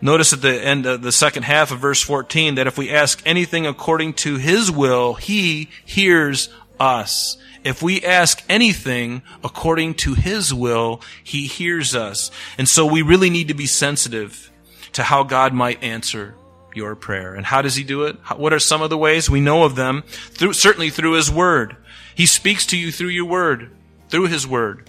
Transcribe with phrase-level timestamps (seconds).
[0.00, 3.20] Notice at the end of the second half of verse 14 that if we ask
[3.26, 7.36] anything according to His will, He hears us.
[7.64, 12.30] If we ask anything according to His will, He hears us.
[12.56, 14.52] And so we really need to be sensitive
[14.92, 16.34] to how God might answer
[16.74, 17.34] your prayer.
[17.34, 18.16] And how does He do it?
[18.36, 19.28] What are some of the ways?
[19.28, 20.02] We know of them.
[20.06, 21.76] Through, certainly through His Word.
[22.14, 23.70] He speaks to you through your Word,
[24.10, 24.88] through His Word.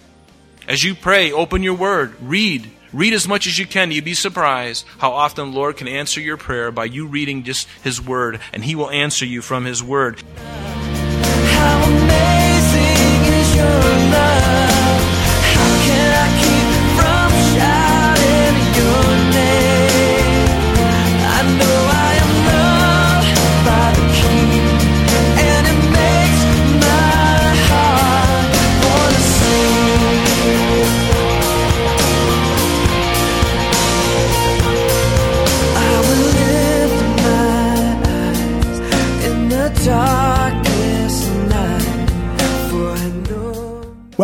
[0.68, 3.92] As you pray, open your Word, read, Read as much as you can.
[3.92, 7.68] You'd be surprised how often the Lord can answer your prayer by you reading just
[7.82, 10.22] His Word, and He will answer you from His Word.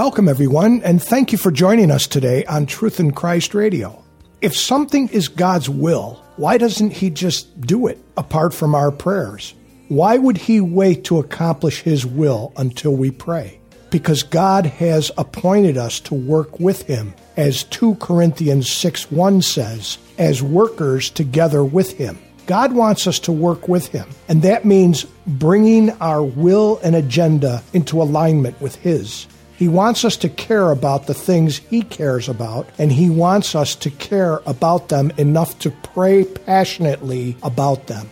[0.06, 4.04] Welcome, everyone, and thank you for joining us today on Truth in Christ Radio.
[4.40, 9.52] If something is God's will, why doesn't He just do it apart from our prayers?
[9.88, 13.58] Why would He wait to accomplish His will until we pray?
[13.90, 19.98] Because God has appointed us to work with Him, as 2 Corinthians 6 1 says,
[20.18, 22.16] as workers together with Him.
[22.46, 27.60] God wants us to work with Him, and that means bringing our will and agenda
[27.72, 29.26] into alignment with His.
[29.56, 33.74] He wants us to care about the things He cares about, and He wants us
[33.76, 38.10] to care about them enough to pray passionately about them.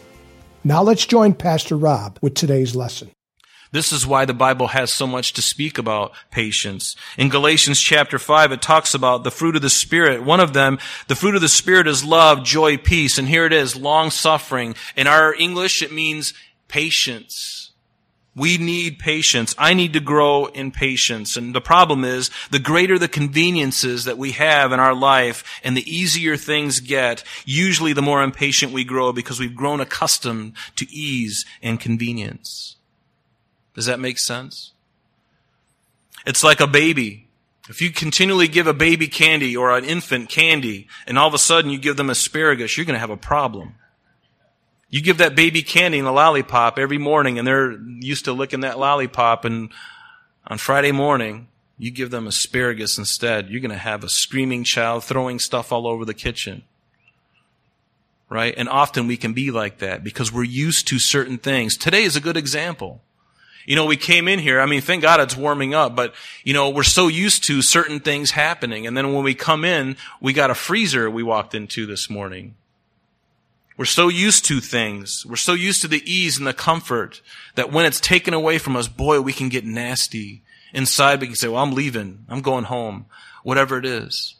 [0.64, 3.10] Now let's join Pastor Rob with today's lesson.
[3.72, 6.94] This is why the Bible has so much to speak about patience.
[7.18, 10.22] In Galatians chapter 5, it talks about the fruit of the Spirit.
[10.22, 10.78] One of them,
[11.08, 13.18] the fruit of the Spirit is love, joy, peace.
[13.18, 14.76] And here it is, long suffering.
[14.96, 16.32] In our English, it means
[16.68, 17.72] patience.
[18.36, 19.54] We need patience.
[19.56, 21.36] I need to grow in patience.
[21.36, 25.76] And the problem is, the greater the conveniences that we have in our life and
[25.76, 30.90] the easier things get, usually the more impatient we grow because we've grown accustomed to
[30.92, 32.76] ease and convenience.
[33.74, 34.72] Does that make sense?
[36.26, 37.28] It's like a baby.
[37.68, 41.38] If you continually give a baby candy or an infant candy and all of a
[41.38, 43.76] sudden you give them asparagus, you're going to have a problem.
[44.94, 48.60] You give that baby candy and a lollipop every morning and they're used to licking
[48.60, 49.70] that lollipop and
[50.46, 55.02] on Friday morning you give them asparagus instead, you're going to have a screaming child
[55.02, 56.62] throwing stuff all over the kitchen.
[58.28, 58.54] Right?
[58.56, 61.76] And often we can be like that because we're used to certain things.
[61.76, 63.02] Today is a good example.
[63.66, 66.54] You know, we came in here, I mean, thank God it's warming up, but, you
[66.54, 68.86] know, we're so used to certain things happening.
[68.86, 72.54] And then when we come in, we got a freezer we walked into this morning.
[73.76, 75.26] We're so used to things.
[75.26, 77.20] We're so used to the ease and the comfort
[77.56, 80.42] that when it's taken away from us, boy, we can get nasty.
[80.72, 82.24] Inside, we can say, well, I'm leaving.
[82.28, 83.06] I'm going home.
[83.42, 84.36] Whatever it is.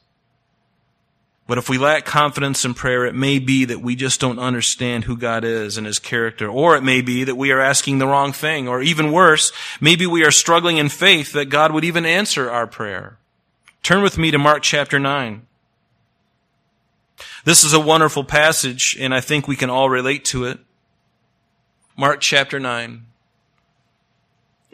[1.46, 5.04] But if we lack confidence in prayer, it may be that we just don't understand
[5.04, 6.48] who God is and His character.
[6.48, 8.66] Or it may be that we are asking the wrong thing.
[8.66, 12.66] Or even worse, maybe we are struggling in faith that God would even answer our
[12.66, 13.18] prayer.
[13.82, 15.46] Turn with me to Mark chapter 9.
[17.44, 20.58] This is a wonderful passage, and I think we can all relate to it.
[21.96, 23.02] Mark chapter 9,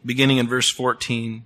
[0.07, 1.45] beginning in verse 14.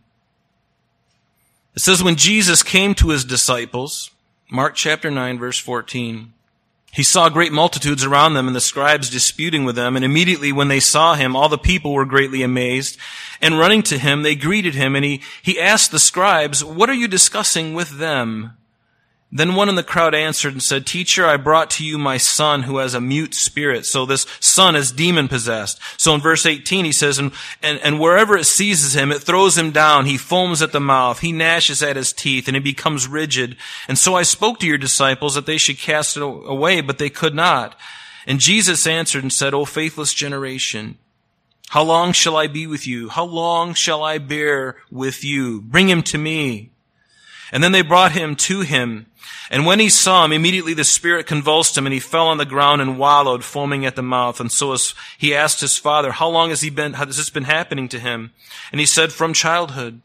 [1.74, 4.10] It says, When Jesus came to his disciples,
[4.50, 6.32] Mark chapter 9 verse 14.
[6.92, 9.96] He saw great multitudes around them and the scribes disputing with them.
[9.96, 12.96] And immediately when they saw him, all the people were greatly amazed.
[13.40, 14.94] And running to him, they greeted him.
[14.94, 18.52] And he, he asked the scribes, what are you discussing with them?
[19.36, 22.62] Then one in the crowd answered and said, Teacher, I brought to you my son
[22.62, 23.84] who has a mute spirit.
[23.84, 25.80] So this son is demon possessed.
[25.96, 29.58] So in verse 18 he says, and, and, and wherever it seizes him, it throws
[29.58, 30.06] him down.
[30.06, 31.18] He foams at the mouth.
[31.18, 33.56] He gnashes at his teeth and he becomes rigid.
[33.88, 37.10] And so I spoke to your disciples that they should cast it away, but they
[37.10, 37.76] could not.
[38.28, 40.96] And Jesus answered and said, O faithless generation,
[41.70, 43.08] how long shall I be with you?
[43.08, 45.60] How long shall I bear with you?
[45.60, 46.70] Bring him to me.
[47.54, 49.06] And then they brought him to him.
[49.48, 52.44] And when he saw him, immediately the spirit convulsed him and he fell on the
[52.44, 54.40] ground and wallowed, foaming at the mouth.
[54.40, 54.76] And so
[55.18, 58.32] he asked his father, how long has he been, has this been happening to him?
[58.72, 60.02] And he said, from childhood.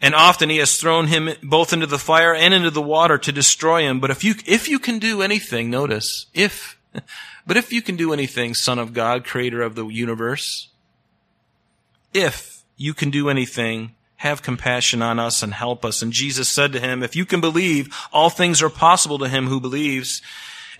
[0.00, 3.32] And often he has thrown him both into the fire and into the water to
[3.32, 4.00] destroy him.
[4.00, 6.78] But if you, if you can do anything, notice, if,
[7.46, 10.68] but if you can do anything, son of God, creator of the universe,
[12.14, 16.02] if you can do anything, have compassion on us and help us.
[16.02, 19.46] And Jesus said to him, if you can believe, all things are possible to him
[19.46, 20.20] who believes.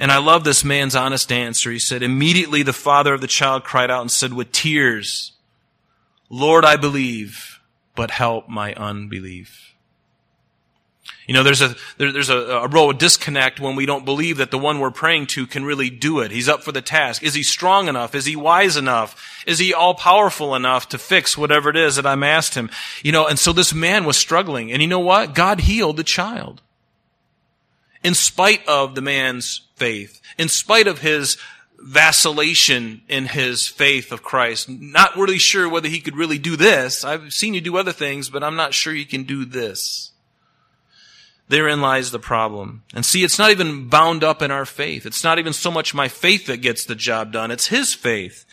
[0.01, 1.71] And I love this man's honest answer.
[1.71, 5.33] He said, immediately the father of the child cried out and said with tears,
[6.29, 7.61] Lord, I believe,
[7.95, 9.75] but help my unbelief.
[11.27, 14.51] You know, there's a there, there's a, a real disconnect when we don't believe that
[14.51, 16.31] the one we're praying to can really do it.
[16.31, 17.23] He's up for the task.
[17.23, 18.15] Is he strong enough?
[18.15, 19.43] Is he wise enough?
[19.47, 22.71] Is he all powerful enough to fix whatever it is that I'm asked him?
[23.03, 25.35] You know, and so this man was struggling, and you know what?
[25.35, 26.63] God healed the child,
[28.03, 31.37] in spite of the man's faith, in spite of his
[31.79, 34.69] vacillation in his faith of Christ.
[34.69, 37.05] Not really sure whether he could really do this.
[37.05, 40.11] I've seen you do other things, but I'm not sure you can do this.
[41.49, 42.83] Therein lies the problem.
[42.95, 45.07] And see, it's not even bound up in our faith.
[45.07, 47.51] It's not even so much my faith that gets the job done.
[47.51, 48.45] It's His faith.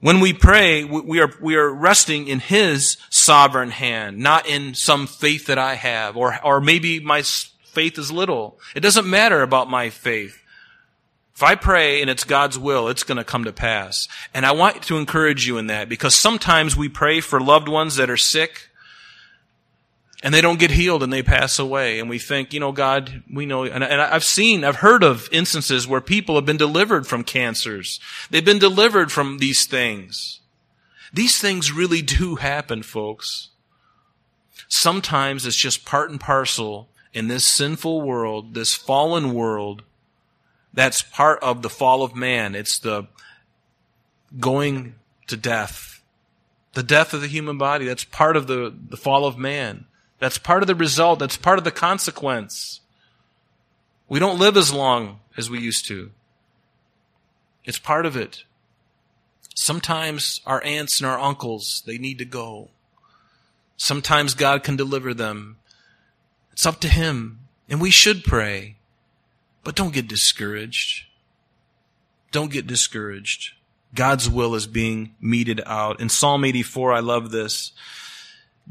[0.00, 5.06] When we pray, we are, we are resting in His sovereign hand, not in some
[5.06, 8.60] faith that I have, or, or maybe my faith is little.
[8.76, 10.42] It doesn't matter about my faith.
[11.34, 14.08] If I pray and it's God's will, it's going to come to pass.
[14.34, 17.96] And I want to encourage you in that because sometimes we pray for loved ones
[17.96, 18.68] that are sick
[20.22, 22.00] and they don't get healed and they pass away.
[22.00, 25.28] And we think, you know, God, we know, and, and, I've seen, I've heard of
[25.30, 28.00] instances where people have been delivered from cancers.
[28.30, 30.40] They've been delivered from these things.
[31.12, 33.50] These things really do happen, folks.
[34.68, 39.82] Sometimes it's just part and parcel in this sinful world, this fallen world.
[40.74, 42.54] That's part of the fall of man.
[42.54, 43.06] It's the
[44.38, 44.96] going
[45.28, 46.02] to death.
[46.74, 47.86] The death of the human body.
[47.86, 49.86] That's part of the, the fall of man.
[50.18, 51.18] That's part of the result.
[51.18, 52.80] That's part of the consequence.
[54.08, 56.10] We don't live as long as we used to.
[57.64, 58.44] It's part of it.
[59.54, 62.68] Sometimes our aunts and our uncles, they need to go.
[63.76, 65.56] Sometimes God can deliver them.
[66.52, 67.40] It's up to Him.
[67.68, 68.76] And we should pray.
[69.62, 71.04] But don't get discouraged.
[72.32, 73.52] Don't get discouraged.
[73.94, 76.00] God's will is being meted out.
[76.00, 77.72] In Psalm 84, I love this.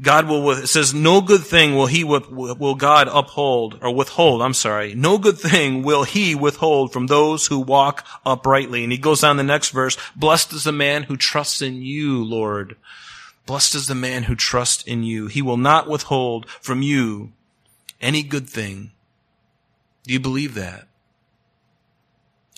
[0.00, 4.54] God will, it says, no good thing will he, will God uphold, or withhold, I'm
[4.54, 4.94] sorry.
[4.94, 8.84] No good thing will he withhold from those who walk uprightly.
[8.84, 12.24] And he goes on the next verse, blessed is the man who trusts in you,
[12.24, 12.76] Lord.
[13.44, 15.26] Blessed is the man who trusts in you.
[15.26, 17.32] He will not withhold from you
[18.00, 18.92] any good thing.
[20.04, 20.86] Do you believe that?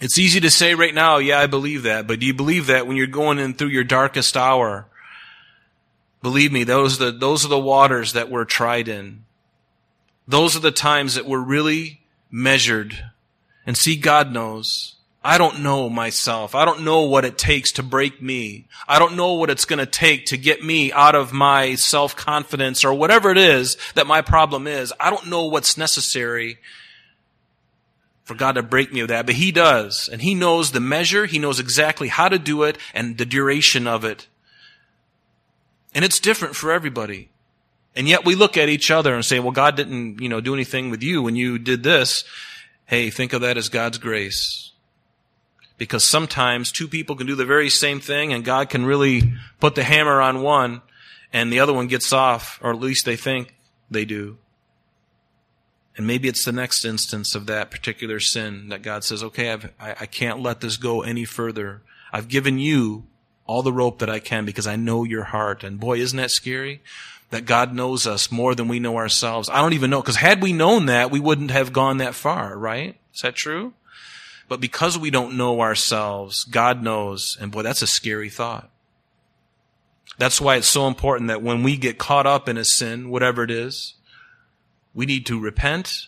[0.03, 2.87] It's easy to say right now, yeah, I believe that, but do you believe that
[2.87, 4.87] when you're going in through your darkest hour?
[6.23, 9.25] Believe me, those are the, those are the waters that we're tried in.
[10.29, 12.01] Those are the times that we're really
[12.31, 13.05] measured.
[13.67, 14.97] And see, God knows.
[15.23, 16.55] I don't know myself.
[16.55, 18.67] I don't know what it takes to break me.
[18.89, 22.85] I don't know what it's going to take to get me out of my self-confidence
[22.85, 24.95] or whatever it is that my problem is.
[24.99, 26.59] I don't know what's necessary
[28.25, 30.09] for God to break me of that, but He does.
[30.11, 31.27] And He knows the measure.
[31.27, 34.27] He knows exactly how to do it and the duration of it.
[35.95, 37.31] And it's different for everybody.
[37.97, 40.55] And yet we look at each other and say, well, God didn't, you know, do
[40.55, 42.25] anything with you when you did this.
[42.87, 44.73] Hey, think of that as God's grace.
[45.77, 49.75] Because sometimes two people can do the very same thing and God can really put
[49.75, 50.83] the hammer on one
[51.33, 53.55] and the other one gets off, or at least they think
[53.91, 54.39] they do.
[55.97, 59.73] And maybe it's the next instance of that particular sin that God says, okay, I've,
[59.79, 61.83] I, I can't let this go any further.
[62.13, 63.05] I've given you
[63.51, 65.65] all the rope that I can because I know your heart.
[65.65, 66.81] And boy, isn't that scary?
[67.31, 69.51] That God knows us more than we know ourselves.
[69.51, 72.57] I don't even know, because had we known that, we wouldn't have gone that far,
[72.57, 72.97] right?
[73.13, 73.73] Is that true?
[74.49, 77.37] But because we don't know ourselves, God knows.
[77.41, 78.71] And boy, that's a scary thought.
[80.17, 83.43] That's why it's so important that when we get caught up in a sin, whatever
[83.43, 83.95] it is,
[84.95, 86.07] we need to repent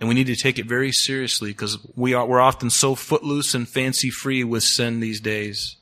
[0.00, 3.54] and we need to take it very seriously because we are, we're often so footloose
[3.54, 5.76] and fancy free with sin these days.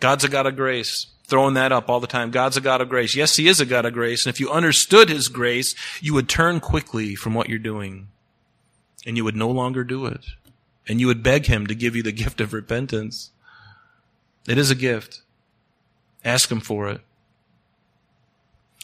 [0.00, 1.06] God's a God of grace.
[1.24, 2.30] Throwing that up all the time.
[2.30, 3.16] God's a God of grace.
[3.16, 4.24] Yes, He is a God of grace.
[4.24, 8.08] And if you understood His grace, you would turn quickly from what you're doing.
[9.04, 10.24] And you would no longer do it.
[10.88, 13.30] And you would beg Him to give you the gift of repentance.
[14.46, 15.22] It is a gift.
[16.24, 17.00] Ask Him for it.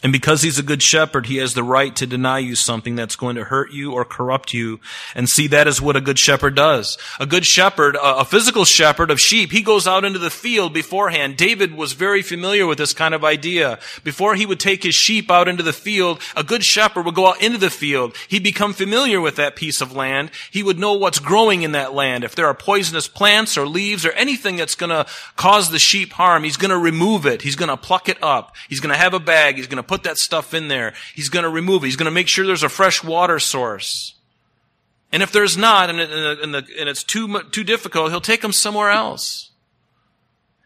[0.02, 3.14] And because he's a good shepherd, he has the right to deny you something that's
[3.14, 4.80] going to hurt you or corrupt you.
[5.14, 6.98] And see, that is what a good shepherd does.
[7.20, 11.36] A good shepherd, a physical shepherd of sheep, he goes out into the field beforehand.
[11.36, 13.78] David was very familiar with this kind of idea.
[14.02, 17.28] Before he would take his sheep out into the field, a good shepherd would go
[17.28, 18.16] out into the field.
[18.28, 20.32] He'd become familiar with that piece of land.
[20.50, 22.24] He would know what's growing in that land.
[22.24, 25.06] If there are poisonous plants or leaves or anything that's going to
[25.36, 27.42] cause the sheep harm, he's going to remove it.
[27.42, 28.56] He's going to pluck it up.
[28.68, 29.56] He's going to have a bag.
[29.56, 30.94] He's going to put that stuff in there.
[31.14, 31.88] He's going to remove it.
[31.88, 34.14] He's going to make sure there's a fresh water source.
[35.12, 38.52] And if there's not, and, and, the, and it's too, too difficult, he'll take them
[38.52, 39.50] somewhere else.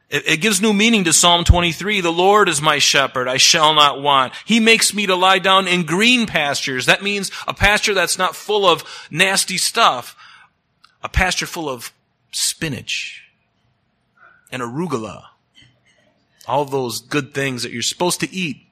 [0.08, 2.02] It, it gives new meaning to Psalm 23.
[2.02, 3.26] The Lord is my shepherd.
[3.26, 4.32] I shall not want.
[4.44, 6.86] He makes me to lie down in green pastures.
[6.86, 10.14] That means a pasture that's not full of nasty stuff.
[11.02, 11.92] A pasture full of
[12.30, 13.24] spinach
[14.52, 15.24] and arugula.
[16.46, 18.65] All those good things that you're supposed to eat.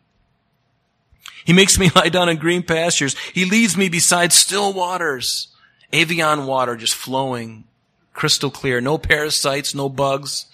[1.44, 3.16] He makes me lie down in green pastures.
[3.32, 5.48] He leads me beside still waters.
[5.92, 7.64] Evian water just flowing,
[8.12, 8.80] crystal clear.
[8.80, 10.46] No parasites, no bugs,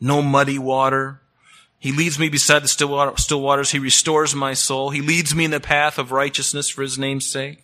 [0.00, 1.20] no muddy water.
[1.78, 3.70] He leads me beside the still, water, still waters.
[3.70, 4.90] He restores my soul.
[4.90, 7.62] He leads me in the path of righteousness for his name's sake.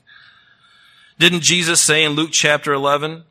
[1.19, 3.25] Didn't Jesus say in Luke chapter 11,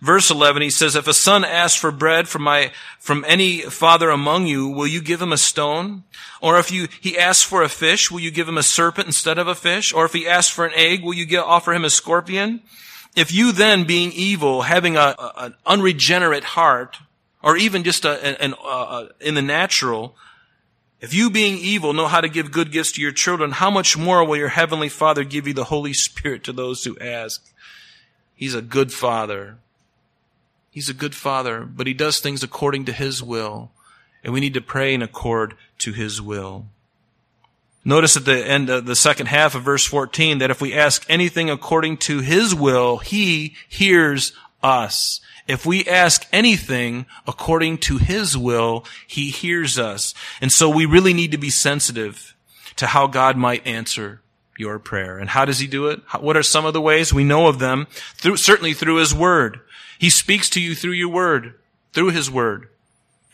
[0.00, 4.10] verse 11, he says, if a son asks for bread from my, from any father
[4.10, 6.04] among you, will you give him a stone?
[6.40, 9.38] Or if you, he asks for a fish, will you give him a serpent instead
[9.38, 9.92] of a fish?
[9.92, 12.62] Or if he asks for an egg, will you get, offer him a scorpion?
[13.16, 16.98] If you then, being evil, having a, a an unregenerate heart,
[17.42, 20.14] or even just a, an, uh, in the natural,
[21.00, 23.96] if you being evil know how to give good gifts to your children, how much
[23.96, 27.42] more will your heavenly Father give you the Holy Spirit to those who ask?
[28.34, 29.58] He's a good Father.
[30.70, 33.72] He's a good father, but he does things according to his will.
[34.22, 36.66] And we need to pray in accord to his will.
[37.84, 41.04] Notice at the end of the second half of verse 14 that if we ask
[41.08, 45.20] anything according to his will, he hears us.
[45.48, 50.14] If we ask anything according to his will, he hears us.
[50.40, 52.36] And so we really need to be sensitive
[52.76, 54.20] to how God might answer
[54.58, 55.18] your prayer.
[55.18, 56.00] And how does he do it?
[56.20, 57.14] What are some of the ways?
[57.14, 59.60] We know of them through, certainly through his word.
[60.00, 61.56] He speaks to you through your word,
[61.92, 62.68] through his word.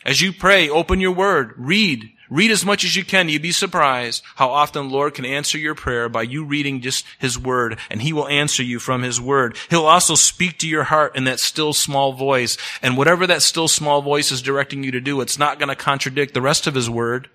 [0.05, 3.29] As you pray, open your word, read, read as much as you can.
[3.29, 7.07] You'd be surprised how often the Lord can answer your prayer by you reading just
[7.21, 9.57] his word, and he will answer you from his word.
[9.71, 13.69] He'll also speak to your heart in that still small voice, and whatever that still
[13.69, 16.75] small voice is directing you to do, it's not going to contradict the rest of
[16.75, 17.31] his word.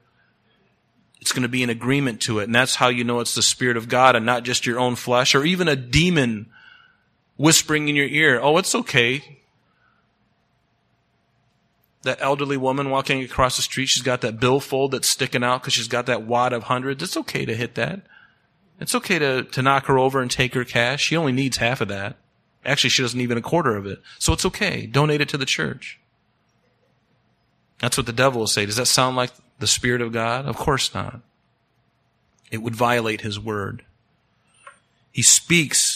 [1.21, 3.41] It's going to be in agreement to it, and that's how you know it's the
[3.41, 6.47] Spirit of God and not just your own flesh or even a demon
[7.37, 9.39] whispering in your ear, oh, it's okay.
[12.03, 15.73] That elderly woman walking across the street, she's got that billfold that's sticking out because
[15.73, 17.03] she's got that wad of hundreds.
[17.03, 18.01] It's okay to hit that.
[18.79, 21.03] It's okay to, to knock her over and take her cash.
[21.03, 22.17] She only needs half of that.
[22.65, 24.01] Actually, she doesn't even a quarter of it.
[24.17, 24.85] So it's okay.
[24.87, 25.99] Donate it to the church.
[27.79, 28.65] That's what the devil will say.
[28.65, 30.45] Does that sound like the Spirit of God?
[30.45, 31.21] Of course not.
[32.51, 33.83] It would violate His word.
[35.11, 35.90] He speaks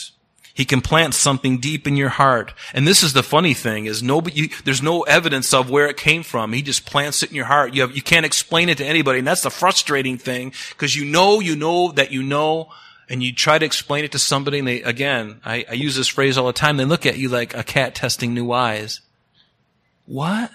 [0.56, 2.54] he can plant something deep in your heart.
[2.74, 6.24] And this is the funny thing is nobody, there's no evidence of where it came
[6.24, 6.54] from.
[6.54, 7.74] He just plants it in your heart.
[7.74, 9.20] You have, you can't explain it to anybody.
[9.20, 12.70] And that's the frustrating thing because you know, you know that you know
[13.10, 16.08] and you try to explain it to somebody and they, again, I, I use this
[16.08, 16.78] phrase all the time.
[16.78, 19.02] They look at you like a cat testing new eyes.
[20.06, 20.52] What?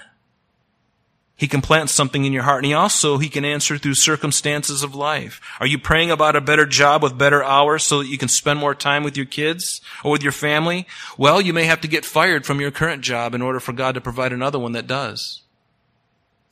[1.40, 4.82] He can plant something in your heart and he also, he can answer through circumstances
[4.82, 5.40] of life.
[5.58, 8.60] Are you praying about a better job with better hours so that you can spend
[8.60, 10.86] more time with your kids or with your family?
[11.16, 13.94] Well, you may have to get fired from your current job in order for God
[13.94, 15.40] to provide another one that does.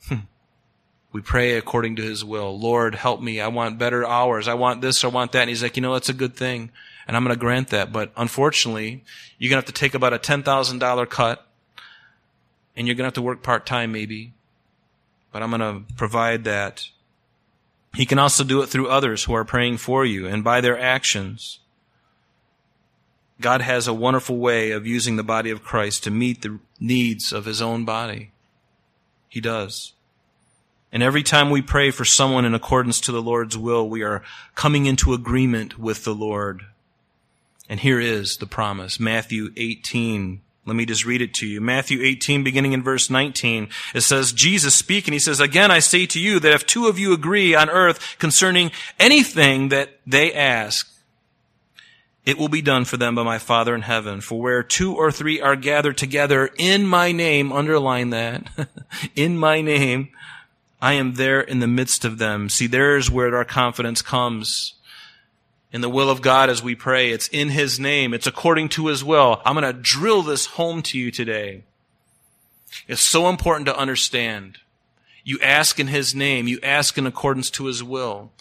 [0.07, 0.21] Hmm.
[1.11, 2.57] We pray according to his will.
[2.57, 3.39] Lord, help me.
[3.39, 4.47] I want better hours.
[4.47, 5.03] I want this.
[5.03, 5.41] I want that.
[5.41, 6.71] And he's like, you know, that's a good thing.
[7.07, 7.91] And I'm going to grant that.
[7.91, 9.03] But unfortunately,
[9.37, 11.45] you're going to have to take about a $10,000 cut
[12.75, 14.33] and you're going to have to work part time maybe
[15.31, 16.87] but I'm going to provide that.
[17.93, 20.79] He can also do it through others who are praying for you and by their
[20.79, 21.59] actions.
[23.41, 27.31] God has a wonderful way of using the body of Christ to meet the needs
[27.31, 28.31] of his own body.
[29.27, 29.93] He does.
[30.91, 34.23] And every time we pray for someone in accordance to the Lord's will, we are
[34.55, 36.63] coming into agreement with the Lord.
[37.69, 38.99] And here is the promise.
[38.99, 41.59] Matthew 18, let me just read it to you.
[41.59, 46.05] Matthew 18, beginning in verse 19, it says, Jesus speaking, he says, Again I say
[46.05, 50.89] to you that if two of you agree on earth concerning anything that they ask,
[52.25, 54.21] it will be done for them by my Father in heaven.
[54.21, 58.47] For where two or three are gathered together in my name, underline that,
[59.15, 60.09] in my name,
[60.81, 62.49] I am there in the midst of them.
[62.49, 64.75] See, there's where our confidence comes.
[65.71, 67.11] In the will of God as we pray.
[67.11, 68.13] It's in His name.
[68.13, 69.41] It's according to His will.
[69.45, 71.63] I'm going to drill this home to you today.
[72.87, 74.57] It's so important to understand.
[75.23, 76.47] You ask in His name.
[76.47, 78.31] You ask in accordance to His will.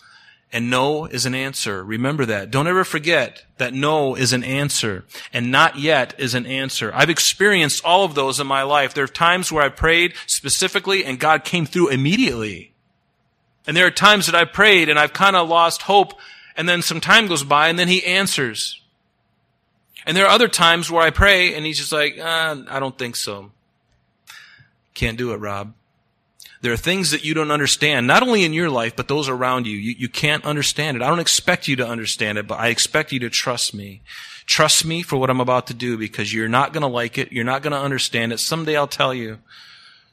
[0.50, 1.84] And no is an answer.
[1.84, 2.50] Remember that.
[2.50, 6.90] Don't ever forget that no is an answer and not yet is an answer.
[6.94, 8.94] I've experienced all of those in my life.
[8.94, 12.72] There are times where I prayed specifically and God came through immediately.
[13.66, 16.14] And there are times that I prayed and I've kind of lost hope
[16.58, 18.82] and then some time goes by and then he answers.
[20.04, 22.98] And there are other times where I pray and he's just like, uh, I don't
[22.98, 23.52] think so.
[24.92, 25.72] Can't do it, Rob.
[26.60, 29.68] There are things that you don't understand, not only in your life, but those around
[29.68, 29.76] you.
[29.76, 29.94] you.
[29.96, 31.02] You can't understand it.
[31.04, 34.02] I don't expect you to understand it, but I expect you to trust me.
[34.44, 37.30] Trust me for what I'm about to do because you're not going to like it.
[37.30, 38.40] You're not going to understand it.
[38.40, 39.38] Someday I'll tell you.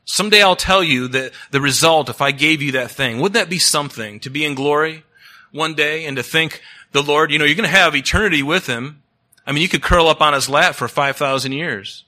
[0.04, 3.18] Someday I'll tell you that the result if I gave you that thing.
[3.20, 5.04] Wouldn't that be something to be in glory
[5.56, 8.68] one day and to think the Lord, you know, you're going to have eternity with
[8.68, 9.02] him.
[9.48, 12.04] I mean, you could curl up on his lap for 5,000 years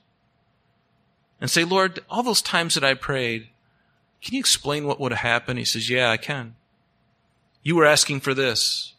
[1.40, 3.48] and say, Lord, all those times that I prayed,
[4.22, 5.58] can you explain what would have happened?
[5.58, 6.56] He says, Yeah, I can.
[7.62, 8.94] You were asking for this.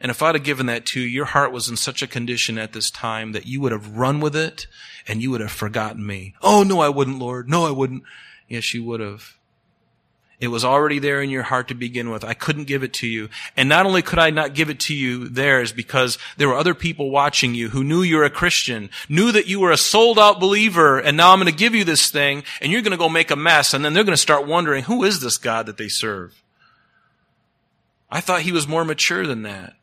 [0.00, 2.58] And if I'd have given that to you, your heart was in such a condition
[2.58, 4.66] at this time that you would have run with it
[5.08, 6.34] and you would have forgotten me.
[6.42, 7.48] Oh, no, I wouldn't, Lord.
[7.48, 8.02] No, I wouldn't.
[8.48, 9.36] Yes, you would have.
[10.40, 12.24] It was already there in your heart to begin with.
[12.24, 13.28] I couldn't give it to you.
[13.56, 16.56] And not only could I not give it to you there is because there were
[16.56, 20.18] other people watching you who knew you're a Christian, knew that you were a sold
[20.18, 22.96] out believer, and now I'm going to give you this thing, and you're going to
[22.98, 25.66] go make a mess, and then they're going to start wondering, who is this God
[25.66, 26.42] that they serve?
[28.10, 29.74] I thought he was more mature than that.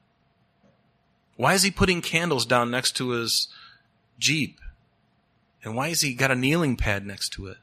[1.37, 3.47] Why is he putting candles down next to his
[4.19, 4.59] Jeep?
[5.63, 7.57] And why has he got a kneeling pad next to it?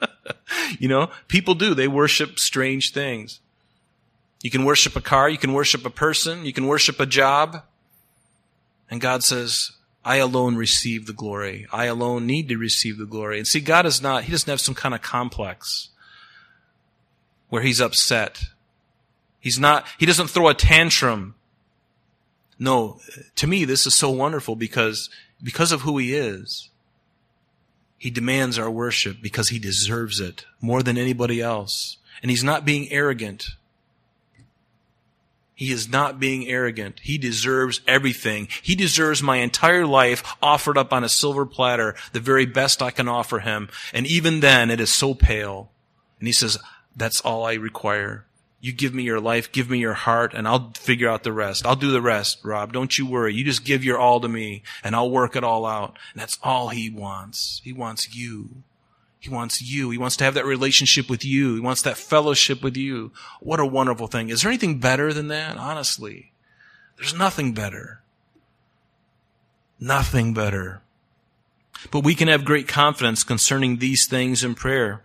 [0.78, 1.74] you know, people do.
[1.74, 3.40] They worship strange things.
[4.42, 7.62] You can worship a car, you can worship a person, you can worship a job.
[8.90, 9.70] And God says,
[10.04, 11.66] I alone receive the glory.
[11.72, 13.38] I alone need to receive the glory.
[13.38, 15.90] And see, God is not, He doesn't have some kind of complex
[17.48, 18.42] where He's upset.
[19.38, 21.36] He's not, He doesn't throw a tantrum.
[22.58, 22.98] No,
[23.36, 25.08] to me, this is so wonderful because,
[25.42, 26.68] because of who He is.
[28.02, 31.98] He demands our worship because he deserves it more than anybody else.
[32.20, 33.50] And he's not being arrogant.
[35.54, 36.98] He is not being arrogant.
[37.04, 38.48] He deserves everything.
[38.60, 42.90] He deserves my entire life offered up on a silver platter, the very best I
[42.90, 43.68] can offer him.
[43.94, 45.70] And even then, it is so pale.
[46.18, 46.58] And he says,
[46.96, 48.26] that's all I require.
[48.64, 51.66] You give me your life, give me your heart, and I'll figure out the rest.
[51.66, 52.72] I'll do the rest, Rob.
[52.72, 53.34] Don't you worry.
[53.34, 55.98] You just give your all to me, and I'll work it all out.
[56.12, 57.60] And that's all he wants.
[57.64, 58.62] He wants you.
[59.18, 59.90] He wants you.
[59.90, 61.56] He wants to have that relationship with you.
[61.56, 63.10] He wants that fellowship with you.
[63.40, 64.30] What a wonderful thing.
[64.30, 65.56] Is there anything better than that?
[65.56, 66.30] Honestly,
[66.96, 68.00] there's nothing better.
[69.80, 70.82] Nothing better.
[71.90, 75.02] But we can have great confidence concerning these things in prayer.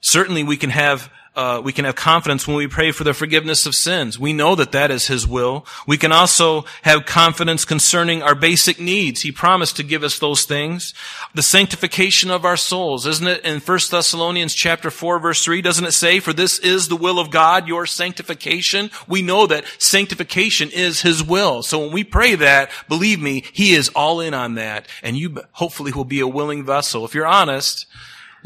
[0.00, 3.66] Certainly we can have uh, we can have confidence when we pray for the forgiveness
[3.66, 4.18] of sins.
[4.18, 5.66] We know that that is His will.
[5.86, 9.22] We can also have confidence concerning our basic needs.
[9.22, 10.94] He promised to give us those things.
[11.34, 13.04] The sanctification of our souls.
[13.04, 15.60] Isn't it in 1 Thessalonians chapter 4 verse 3?
[15.60, 18.90] Doesn't it say, for this is the will of God, your sanctification?
[19.08, 21.64] We know that sanctification is His will.
[21.64, 24.86] So when we pray that, believe me, He is all in on that.
[25.02, 27.04] And you hopefully will be a willing vessel.
[27.04, 27.86] If you're honest,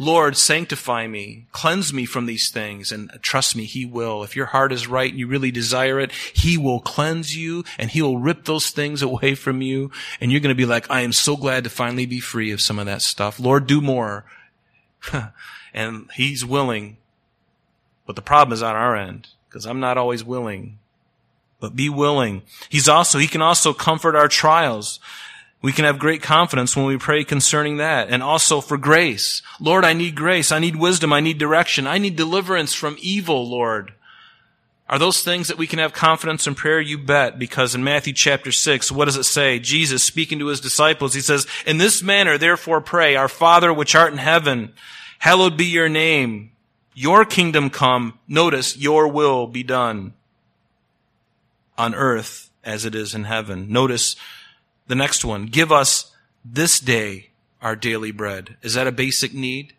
[0.01, 4.23] Lord, sanctify me, cleanse me from these things, and trust me, He will.
[4.23, 7.91] If your heart is right and you really desire it, He will cleanse you and
[7.91, 9.91] He will rip those things away from you.
[10.21, 12.61] And you're going to be like, I am so glad to finally be free of
[12.61, 13.41] some of that stuff.
[13.41, 14.25] Lord, do more.
[15.75, 16.99] and He's willing.
[18.07, 20.79] But the problem is on our end, because I'm not always willing.
[21.59, 22.43] But be willing.
[22.69, 25.01] He's also, He can also comfort our trials.
[25.61, 28.09] We can have great confidence when we pray concerning that.
[28.11, 29.43] And also for grace.
[29.61, 30.53] Lord, I need grace.
[30.53, 31.13] I need wisdom.
[31.13, 31.87] I need direction.
[31.87, 33.93] I need deliverance from evil, Lord.
[34.89, 36.81] Are those things that we can have confidence in prayer?
[36.81, 37.39] You bet.
[37.39, 39.59] Because in Matthew chapter 6, what does it say?
[39.59, 43.95] Jesus speaking to his disciples, he says, In this manner therefore pray, Our Father which
[43.95, 44.73] art in heaven,
[45.19, 46.53] hallowed be your name.
[46.95, 48.19] Your kingdom come.
[48.27, 50.15] Notice, your will be done
[51.77, 53.71] on earth as it is in heaven.
[53.71, 54.17] Notice,
[54.89, 56.13] the next one, give us
[56.45, 57.31] this day
[57.63, 58.57] our daily bread.
[58.63, 59.75] Is that a basic need?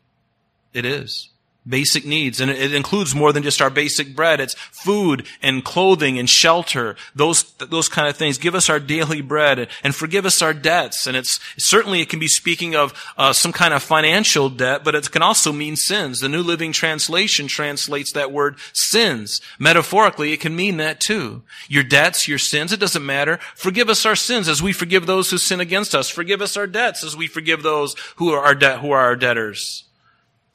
[0.73, 1.29] It is.
[1.67, 2.39] Basic needs.
[2.39, 4.39] And it includes more than just our basic bread.
[4.39, 6.95] It's food and clothing and shelter.
[7.13, 8.37] Those, those kind of things.
[8.37, 11.05] Give us our daily bread and forgive us our debts.
[11.05, 14.95] And it's, certainly it can be speaking of uh, some kind of financial debt, but
[14.95, 16.21] it can also mean sins.
[16.21, 19.41] The New Living Translation translates that word sins.
[19.59, 21.43] Metaphorically, it can mean that too.
[21.67, 23.37] Your debts, your sins, it doesn't matter.
[23.53, 26.09] Forgive us our sins as we forgive those who sin against us.
[26.09, 29.17] Forgive us our debts as we forgive those who are our, de- who are our
[29.17, 29.83] debtors.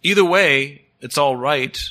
[0.02, 1.90] Either way, it's all right.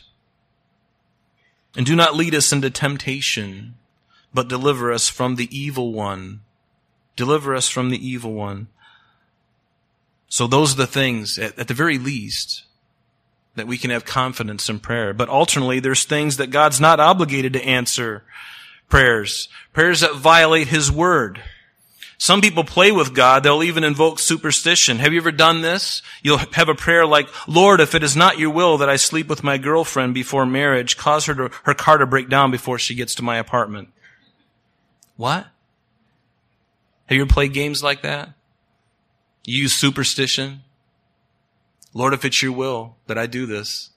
[1.77, 3.75] And do not lead us into temptation,
[4.33, 6.41] but deliver us from the evil one.
[7.15, 8.69] Deliver us from the evil one.
[10.29, 12.63] So those are the things, at, at the very least,
[13.53, 15.13] that we can have confidence in prayer.
[15.13, 18.23] But alternately, there's things that God's not obligated to answer
[18.89, 19.47] prayers.
[19.73, 21.39] Prayers that violate His word.
[22.17, 23.43] Some people play with God.
[23.43, 24.99] They'll even invoke superstition.
[24.99, 26.01] Have you ever done this?
[26.21, 29.27] You'll have a prayer like, Lord, if it is not your will that I sleep
[29.27, 32.95] with my girlfriend before marriage, cause her to, her car to break down before she
[32.95, 33.89] gets to my apartment.
[35.17, 35.47] What?
[37.07, 38.29] Have you ever played games like that?
[39.45, 40.61] You use superstition?
[41.93, 43.91] Lord, if it's your will that I do this,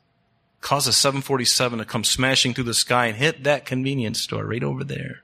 [0.61, 4.65] cause a 747 to come smashing through the sky and hit that convenience store right
[4.65, 5.23] over there.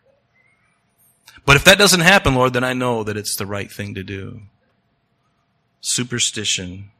[1.44, 4.02] But if that doesn't happen, Lord, then I know that it's the right thing to
[4.02, 4.42] do.
[5.80, 6.90] Superstition.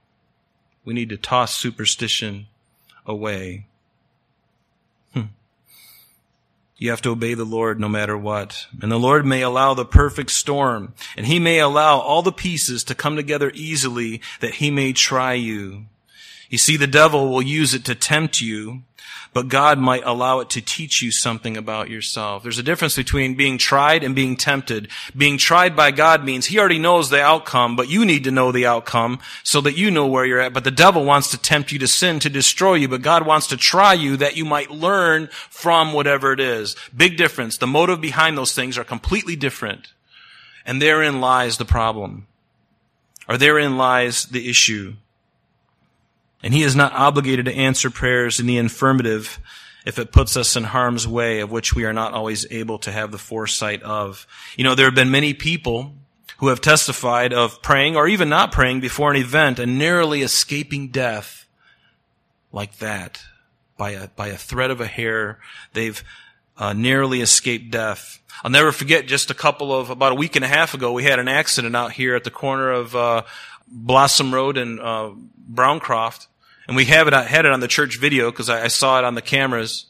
[0.85, 2.47] We need to toss superstition
[3.07, 3.67] away.
[5.15, 5.27] Hmm.
[6.77, 8.67] You have to obey the Lord no matter what.
[8.81, 12.83] And the Lord may allow the perfect storm, and He may allow all the pieces
[12.85, 15.87] to come together easily that He may try you.
[16.53, 18.83] You see, the devil will use it to tempt you,
[19.33, 22.43] but God might allow it to teach you something about yourself.
[22.43, 24.89] There's a difference between being tried and being tempted.
[25.17, 28.53] Being tried by God means He already knows the outcome, but you need to know
[28.53, 30.53] the outcome so that you know where you're at.
[30.53, 33.47] But the devil wants to tempt you to sin, to destroy you, but God wants
[33.47, 36.77] to try you that you might learn from whatever it is.
[36.95, 37.57] Big difference.
[37.57, 39.95] The motive behind those things are completely different.
[40.67, 42.27] And therein lies the problem.
[43.27, 44.97] Or therein lies the issue.
[46.43, 49.39] And he is not obligated to answer prayers in the affirmative
[49.85, 52.93] if it puts us in harm's way, of which we are not always able to
[52.93, 54.27] have the foresight of.
[54.57, 55.95] You know, there have been many people
[56.39, 60.89] who have testified of praying or even not praying before an event and narrowly escaping
[60.89, 61.47] death
[62.53, 63.23] like that
[63.77, 65.39] by a, by a thread of a hair.
[65.73, 66.03] They've
[66.57, 68.21] uh, narrowly escaped death.
[68.45, 71.05] I'll never forget just a couple of, about a week and a half ago, we
[71.05, 73.23] had an accident out here at the corner of uh,
[73.69, 75.11] Blossom Road and uh,
[75.51, 76.27] Browncroft
[76.67, 79.05] and we have it, had it on the church video because I, I saw it
[79.05, 79.87] on the cameras.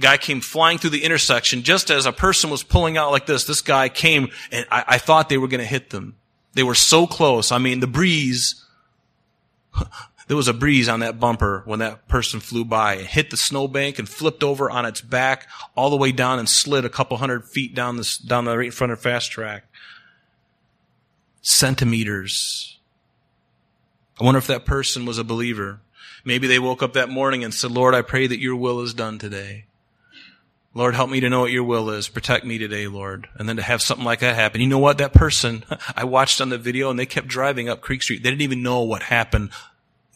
[0.00, 3.44] Guy came flying through the intersection just as a person was pulling out like this.
[3.44, 6.16] This guy came and I, I thought they were going to hit them.
[6.54, 7.52] They were so close.
[7.52, 8.64] I mean, the breeze,
[10.28, 13.36] there was a breeze on that bumper when that person flew by and hit the
[13.36, 17.16] snowbank and flipped over on its back all the way down and slid a couple
[17.16, 19.64] hundred feet down this, down the right in front of fast track.
[21.40, 22.77] Centimeters
[24.20, 25.80] I wonder if that person was a believer.
[26.24, 28.94] Maybe they woke up that morning and said, Lord, I pray that your will is
[28.94, 29.66] done today.
[30.74, 32.08] Lord, help me to know what your will is.
[32.08, 33.28] Protect me today, Lord.
[33.36, 34.60] And then to have something like that happen.
[34.60, 34.98] You know what?
[34.98, 35.64] That person,
[35.96, 38.22] I watched on the video and they kept driving up Creek Street.
[38.22, 39.50] They didn't even know what happened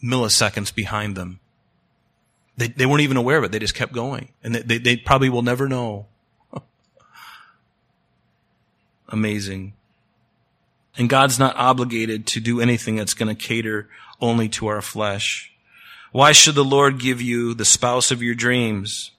[0.03, 1.41] milliseconds behind them.
[2.57, 3.53] They, they weren't even aware of it.
[3.53, 4.29] They just kept going.
[4.43, 6.07] And they, they, they probably will never know.
[9.09, 9.73] Amazing.
[10.97, 13.89] And God's not obligated to do anything that's going to cater
[14.21, 15.53] only to our flesh.
[16.13, 19.13] Why should the Lord give you the spouse of your dreams?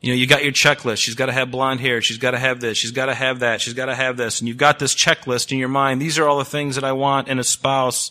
[0.00, 0.98] You know, you got your checklist.
[0.98, 2.00] She's got to have blonde hair.
[2.00, 2.78] She's got to have this.
[2.78, 3.60] She's got to have that.
[3.60, 4.40] She's got to have this.
[4.40, 6.00] And you've got this checklist in your mind.
[6.00, 8.10] These are all the things that I want in a spouse.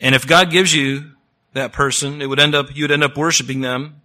[0.00, 1.12] And if God gives you
[1.52, 4.00] that person, it would end up, you'd end up worshiping them,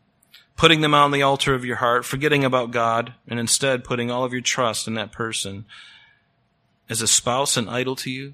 [0.56, 4.24] putting them on the altar of your heart, forgetting about God, and instead putting all
[4.24, 5.66] of your trust in that person.
[6.90, 8.34] Is a spouse an idol to you?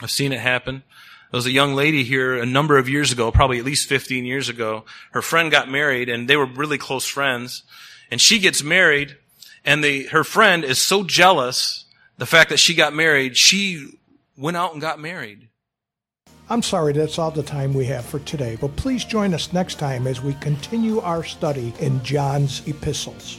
[0.00, 0.84] I've seen it happen.
[1.30, 4.24] There was a young lady here a number of years ago, probably at least 15
[4.24, 4.84] years ago.
[5.10, 7.64] Her friend got married and they were really close friends.
[8.10, 9.16] And she gets married
[9.64, 11.84] and the, her friend is so jealous
[12.16, 13.98] the fact that she got married, she
[14.36, 15.48] went out and got married.
[16.50, 19.78] I'm sorry that's all the time we have for today, but please join us next
[19.78, 23.38] time as we continue our study in John's epistles.